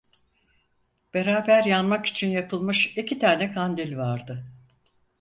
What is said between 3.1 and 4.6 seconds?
tane kandil vardı.